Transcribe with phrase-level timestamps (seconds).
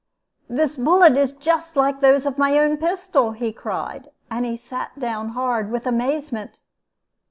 [0.49, 4.97] "'This bullet is just like those of my own pistol!' he cried, and he sat
[4.99, 6.57] down hard with amazement.